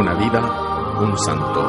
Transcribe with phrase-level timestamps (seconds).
[0.00, 1.60] vida un santo.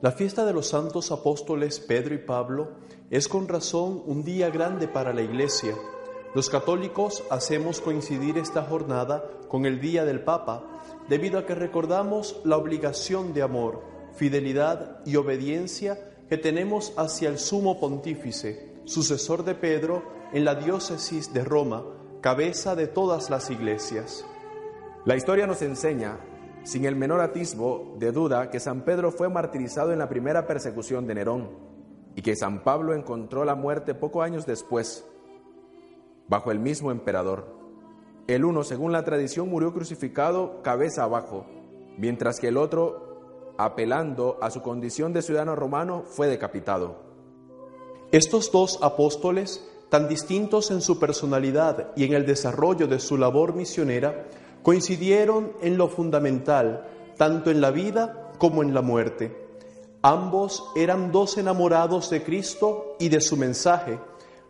[0.00, 2.70] La fiesta de los santos apóstoles Pedro y Pablo
[3.10, 5.74] es con razón un día grande para la Iglesia.
[6.34, 10.64] Los católicos hacemos coincidir esta jornada con el Día del Papa,
[11.08, 13.82] debido a que recordamos la obligación de amor,
[14.14, 20.02] fidelidad y obediencia que tenemos hacia el sumo pontífice, sucesor de Pedro
[20.32, 21.84] en la diócesis de Roma,
[22.20, 24.24] cabeza de todas las iglesias.
[25.04, 26.18] La historia nos enseña
[26.62, 31.06] sin el menor atisbo de duda que San Pedro fue martirizado en la primera persecución
[31.06, 31.50] de Nerón
[32.14, 35.04] y que San Pablo encontró la muerte pocos años después,
[36.28, 37.61] bajo el mismo emperador.
[38.26, 41.46] El uno, según la tradición, murió crucificado cabeza abajo,
[41.98, 46.96] mientras que el otro, apelando a su condición de ciudadano romano, fue decapitado.
[48.12, 53.54] Estos dos apóstoles, tan distintos en su personalidad y en el desarrollo de su labor
[53.54, 54.26] misionera,
[54.62, 59.36] coincidieron en lo fundamental, tanto en la vida como en la muerte.
[60.02, 63.98] Ambos eran dos enamorados de Cristo y de su mensaje.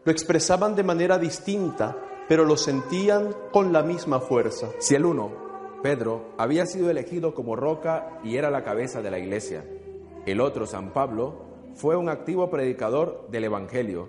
[0.05, 1.97] Lo expresaban de manera distinta,
[2.33, 4.71] pero lo sentían con la misma fuerza.
[4.79, 5.33] Si el uno,
[5.83, 9.67] Pedro, había sido elegido como roca y era la cabeza de la iglesia,
[10.25, 11.45] el otro, San Pablo,
[11.75, 14.09] fue un activo predicador del Evangelio,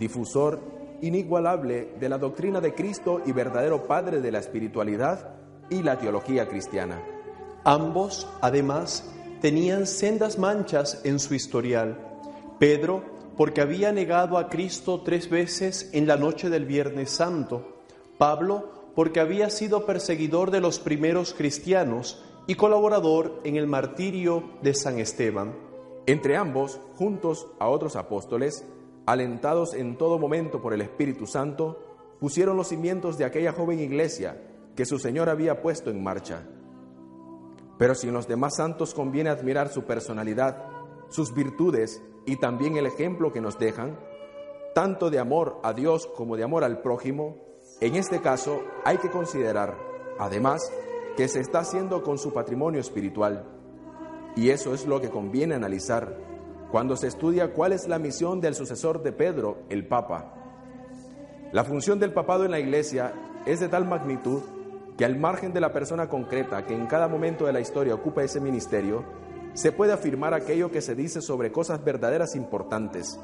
[0.00, 0.58] difusor
[1.00, 5.36] inigualable de la doctrina de Cristo y verdadero padre de la espiritualidad
[5.70, 7.00] y la teología cristiana.
[7.62, 9.08] Ambos, además,
[9.40, 12.00] tenían sendas manchas en su historial.
[12.58, 13.04] Pedro,
[13.40, 17.80] porque había negado a Cristo tres veces en la noche del Viernes Santo.
[18.18, 24.74] Pablo, porque había sido perseguidor de los primeros cristianos y colaborador en el martirio de
[24.74, 25.54] San Esteban.
[26.04, 28.62] Entre ambos, juntos a otros apóstoles,
[29.06, 34.36] alentados en todo momento por el Espíritu Santo, pusieron los cimientos de aquella joven iglesia
[34.76, 36.42] que su Señor había puesto en marcha.
[37.78, 40.62] Pero si en los demás santos conviene admirar su personalidad,
[41.08, 43.98] sus virtudes y también el ejemplo que nos dejan,
[44.72, 47.36] tanto de amor a Dios como de amor al prójimo,
[47.80, 49.76] en este caso hay que considerar,
[50.16, 50.62] además,
[51.16, 53.46] que se está haciendo con su patrimonio espiritual.
[54.36, 56.16] Y eso es lo que conviene analizar
[56.70, 60.32] cuando se estudia cuál es la misión del sucesor de Pedro, el Papa.
[61.50, 63.12] La función del papado en la Iglesia
[63.44, 64.42] es de tal magnitud
[64.96, 68.22] que al margen de la persona concreta que en cada momento de la historia ocupa
[68.22, 69.02] ese ministerio,
[69.54, 73.18] se puede afirmar aquello que se dice sobre cosas verdaderas importantes.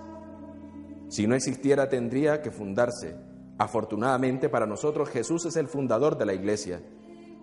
[1.09, 3.17] Si no existiera, tendría que fundarse.
[3.59, 6.83] Afortunadamente para nosotros Jesús es el fundador de la Iglesia.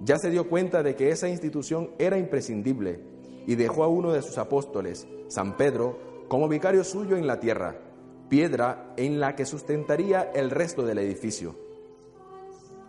[0.02, 3.00] Ya se dio cuenta de que esa institución era imprescindible
[3.48, 7.78] y dejó a uno de sus apóstoles, San Pedro, como vicario suyo en la tierra,
[8.30, 11.56] piedra en la que sustentaría el resto del edificio.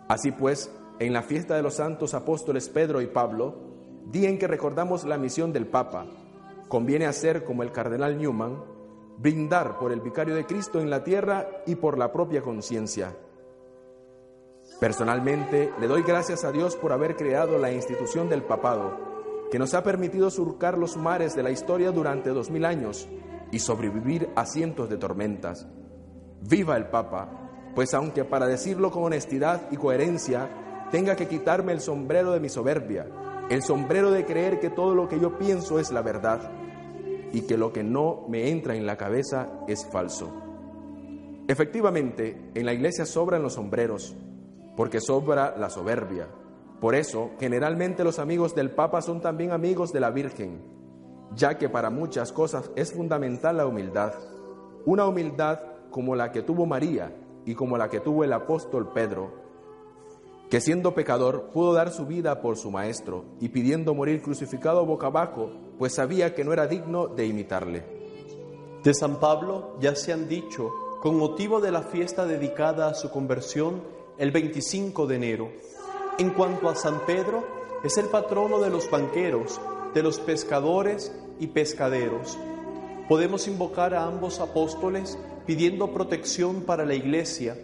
[0.07, 3.74] Así pues, en la fiesta de los santos apóstoles Pedro y Pablo,
[4.11, 6.05] día en que recordamos la misión del Papa,
[6.67, 8.63] conviene hacer como el cardenal Newman,
[9.17, 13.15] brindar por el vicario de Cristo en la tierra y por la propia conciencia.
[14.79, 18.97] Personalmente, le doy gracias a Dios por haber creado la institución del papado,
[19.51, 23.07] que nos ha permitido surcar los mares de la historia durante dos mil años
[23.51, 25.67] y sobrevivir a cientos de tormentas.
[26.41, 30.49] Viva el Papa, pues aunque para decirlo con honestidad y coherencia,
[30.91, 33.07] tenga que quitarme el sombrero de mi soberbia,
[33.49, 36.51] el sombrero de creer que todo lo que yo pienso es la verdad
[37.31, 40.31] y que lo que no me entra en la cabeza es falso.
[41.47, 44.15] Efectivamente, en la iglesia sobran los sombreros,
[44.75, 46.27] porque sobra la soberbia.
[46.81, 50.61] Por eso, generalmente los amigos del Papa son también amigos de la Virgen,
[51.35, 54.13] ya que para muchas cosas es fundamental la humildad.
[54.85, 55.59] Una humildad
[55.91, 57.15] como la que tuvo María
[57.45, 59.31] y como la que tuvo el apóstol Pedro,
[60.55, 65.07] que siendo pecador pudo dar su vida por su Maestro y pidiendo morir crucificado boca
[65.07, 67.83] abajo, pues sabía que no era digno de imitarle.
[68.81, 70.71] De San Pablo ya se han dicho,
[71.01, 73.83] con motivo de la fiesta dedicada a su conversión
[74.17, 75.51] el 25 de enero.
[76.19, 77.43] En cuanto a San Pedro,
[77.83, 79.59] es el patrono de los banqueros,
[79.93, 82.37] de los pescadores y pescaderos.
[83.09, 87.57] Podemos invocar a ambos apóstoles pidiendo protección para la Iglesia,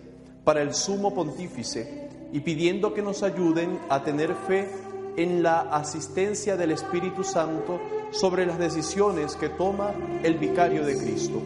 [0.43, 4.69] para el sumo pontífice, y pidiendo que nos ayuden a tener fe
[5.17, 7.79] en la asistencia del Espíritu Santo
[8.11, 9.93] sobre las decisiones que toma
[10.23, 11.41] el vicario de Cristo.